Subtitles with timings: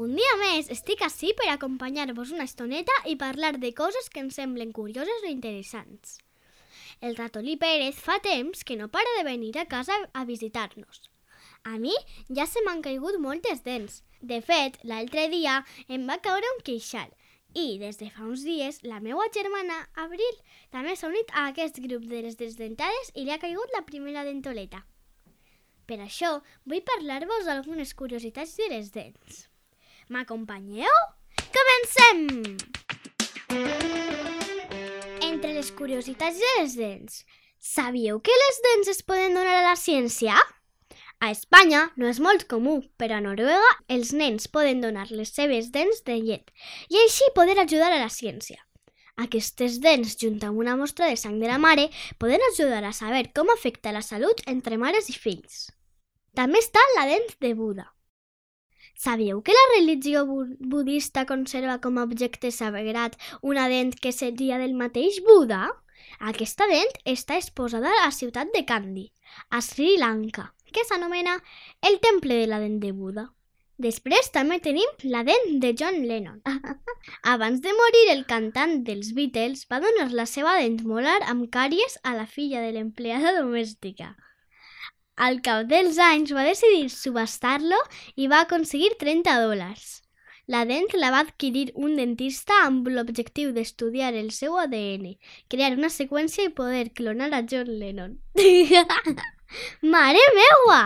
[0.00, 4.38] Un dia més estic ací per acompanyar-vos una estoneta i parlar de coses que ens
[4.38, 6.14] semblen curioses o interessants.
[7.04, 11.02] El ratolí Pérez fa temps que no para de venir a casa a visitar-nos.
[11.64, 11.92] A mi
[12.38, 13.98] ja se m'han caigut moltes dents.
[14.22, 17.12] De fet, l'altre dia em va caure un queixal
[17.52, 20.40] i des de fa uns dies la meva germana Abril
[20.72, 24.24] també s'ha unit a aquest grup de les desdentades i li ha caigut la primera
[24.24, 24.80] dentoleta.
[25.84, 29.50] Per això vull parlar-vos d'algunes curiositats de les dents.
[30.10, 30.94] M'acompanyeu?
[31.54, 32.56] Comencem!
[35.22, 37.20] Entre les curiositats de les dents,
[37.62, 40.34] sabíeu que les dents es poden donar a la ciència?
[41.22, 45.70] A Espanya no és molt comú, però a Noruega els nens poden donar les seves
[45.78, 46.50] dents de llet
[46.90, 48.58] i així poder ajudar a la ciència.
[49.28, 51.86] Aquestes dents, junt amb una mostra de sang de la mare,
[52.18, 55.68] poden ajudar a saber com afecta la salut entre mares i fills.
[56.34, 57.86] També està la dent de Buda.
[59.00, 64.58] Sabíeu que la religió bu budista conserva com a objecte sagrat una dent que seria
[64.60, 65.60] del mateix Buda?
[66.30, 69.06] Aquesta dent està exposada a la ciutat de Kandy,
[69.48, 71.38] a Sri Lanka, que s'anomena
[71.80, 73.30] el temple de la dent de Buda.
[73.80, 76.42] Després també tenim la dent de John Lennon.
[77.34, 81.96] Abans de morir, el cantant dels Beatles va donar la seva dent molar amb càries
[82.04, 84.12] a la filla de l'empleada domèstica.
[85.20, 87.78] Al cap dels anys va decidir subestar-lo
[88.16, 89.90] i va aconseguir 30 dòlars.
[90.50, 95.12] La dent la va adquirir un dentista amb l'objectiu d'estudiar el seu ADN,
[95.52, 98.16] crear una seqüència i poder clonar a John Lennon.
[99.94, 100.80] Mare meua!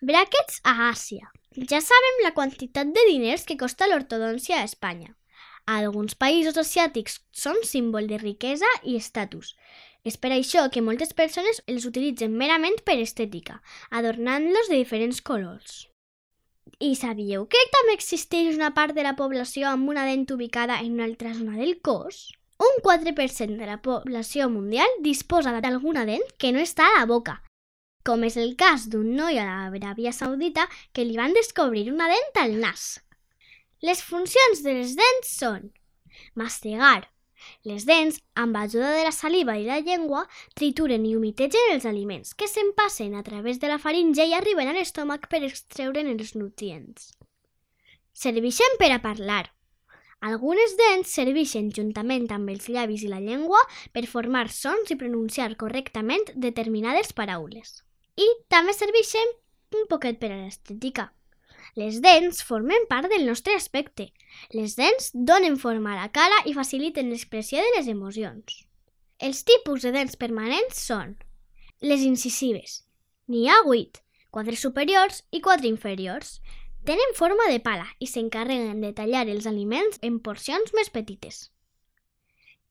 [0.00, 1.28] Brackets a Àsia.
[1.68, 5.14] Ja sabem la quantitat de diners que costa l'ortodòncia a Espanya.
[5.66, 9.56] Alguns països asiàtics són símbol de riquesa i estatus.
[10.06, 13.58] És per això que moltes persones els utilitzen merament per estètica,
[13.90, 15.88] adornant-los de diferents colors.
[16.78, 20.94] I sabíeu que també existeix una part de la població amb una dent ubicada en
[20.98, 22.30] una altra zona del cos?
[22.62, 27.40] Un 4% de la població mundial disposa d'alguna dent que no està a la boca,
[28.06, 32.38] com és el cas d'un noi a l'Aràbia Saudita que li van descobrir una dent
[32.44, 32.86] al nas.
[33.82, 35.72] Les funcions de les dents són
[36.38, 37.08] mastigar.
[37.68, 40.24] Les dents, amb ajuda de la saliva i la llengua,
[40.54, 44.76] trituren i humitegen els aliments, que s'empassen a través de la faringe i arriben a
[44.76, 47.12] l'estómac per extreure'n els nutrients.
[48.16, 49.44] Serveixen per a parlar.
[50.24, 53.60] Algunes dents serveixen juntament amb els llavis i la llengua
[53.92, 57.82] per formar sons i pronunciar correctament determinades paraules.
[58.16, 59.36] I també serveixen
[59.76, 61.10] un poquet per a l'estètica.
[61.76, 64.08] Les dents formen part del nostre aspecte.
[64.54, 68.62] Les dents donen forma a la cara i faciliten l'expressió de les emocions.
[69.18, 71.16] Els tipus de dents permanents són
[71.80, 72.82] les incisives.
[73.32, 76.40] N'hi ha 8, 4 superiors i 4 inferiors.
[76.86, 81.50] Tenen forma de pala i s'encarreguen de tallar els aliments en porcions més petites.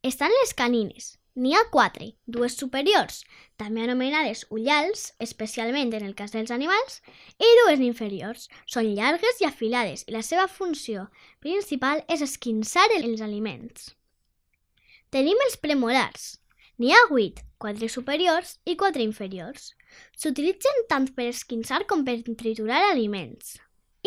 [0.05, 1.15] Estan les canines.
[1.35, 3.17] N'hi ha quatre, dues superiors,
[3.59, 7.01] també anomenades ullals, especialment en el cas dels animals,
[7.35, 8.45] i dues inferiors.
[8.71, 11.09] Són llargues i afilades i la seva funció
[11.43, 13.91] principal és esquinçar els aliments.
[15.11, 16.31] Tenim els premolars.
[16.79, 19.73] N'hi ha vuit, quatre superiors i quatre inferiors.
[20.15, 23.57] S'utilitzen tant per esquinçar com per triturar aliments.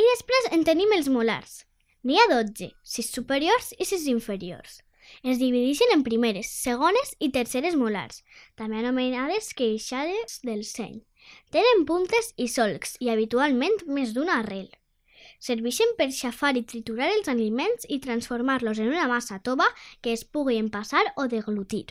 [0.01, 1.65] I després en tenim els molars.
[2.09, 4.81] N'hi ha 12, 6 superiors i 6 inferiors.
[5.23, 8.23] Es divideixen en primeres, segones i terceres molars,
[8.55, 11.01] també anomenades queixades del seny.
[11.55, 14.69] Tenen puntes i solcs i habitualment més d'una arrel.
[15.43, 19.67] Serveixen per xafar i triturar els aliments i transformar-los en una massa tova
[20.03, 21.87] que es pugui empassar o deglutir.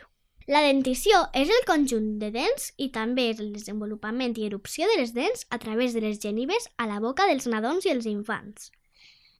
[0.47, 5.01] La dentició és el conjunt de dents i també és el desenvolupament i erupció de
[5.01, 8.71] les dents a través de les genives a la boca dels nadons i els infants.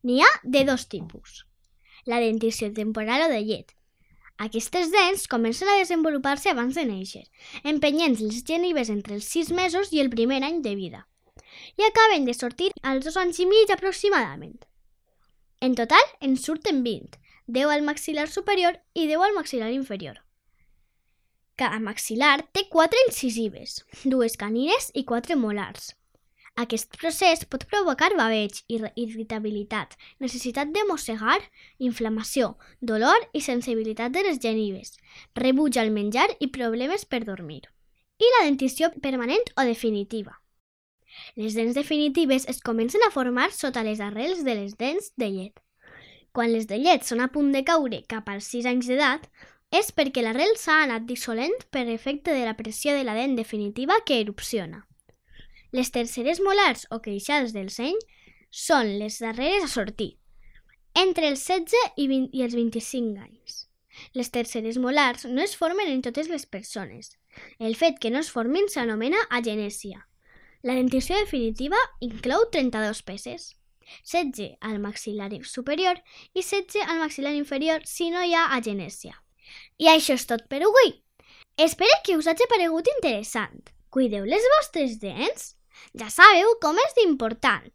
[0.04, 1.47] N'hi ha de dos tipus
[2.08, 3.74] la dentició temporal o de llet.
[4.38, 7.24] Aquestes dents comencen a desenvolupar-se abans de néixer,
[7.64, 11.08] empenyent les genives entre els 6 mesos i el primer any de vida,
[11.76, 14.60] i acaben de sortir als dos anys i mig aproximadament.
[15.60, 17.18] En total, en surten 20,
[17.48, 20.22] 10 al maxil·lar superior i 10 al maxil·lar inferior.
[21.58, 25.96] Cada maxil·lar té 4 incisives, dues canines i 4 molars.
[26.58, 29.92] Aquest procés pot provocar baveig, ir- irritabilitat,
[30.24, 31.38] necessitat de mossegar,
[31.78, 34.96] inflamació, dolor i sensibilitat de les genives,
[35.36, 37.62] rebuig al menjar i problemes per dormir.
[38.18, 40.40] I la dentició permanent o definitiva.
[41.36, 45.62] Les dents definitives es comencen a formar sota les arrels de les dents de llet.
[46.34, 49.30] Quan les de llet són a punt de caure cap als 6 anys d'edat,
[49.70, 54.02] és perquè l'arrel s'ha anat dissolent per efecte de la pressió de la dent definitiva
[54.06, 54.87] que erupciona.
[55.72, 57.98] Les terceres molars o queixades del seny
[58.52, 60.14] són les darreres a sortir,
[60.96, 63.64] entre els 16 i, 20, i els 25 anys.
[64.14, 67.18] Les terceres molars no es formen en totes les persones.
[67.60, 70.06] El fet que no es formin s'anomena agenèsia.
[70.64, 73.52] La dentició definitiva inclou 32 peces.
[74.04, 76.00] 16 al maxil·lar superior
[76.34, 79.16] i 16 al maxil·lar inferior si no hi ha agenèsia.
[79.80, 80.96] I això és tot per avui.
[81.58, 83.72] Espero que us hagi paregut interessant.
[83.90, 85.57] Cuideu les vostres dents?
[85.98, 87.72] Ja sabeu com és d'important.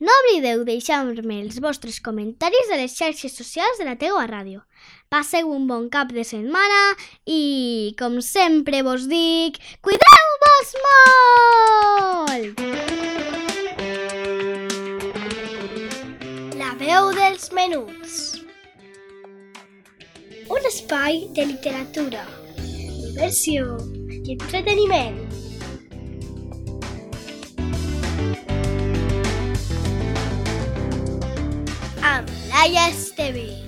[0.00, 4.62] No oblideu deixar-me els vostres comentaris a les xarxes socials de la teua ràdio.
[5.12, 6.80] Passeu un bon cap de setmana
[7.26, 12.62] i, com sempre vos dic, cuideu-vos molt!
[16.58, 18.40] La veu dels menuts.
[20.54, 22.24] Un espai de literatura,
[22.58, 23.78] diversió
[24.24, 25.22] i entreteniment.
[32.54, 33.63] Amb Laia Esteve.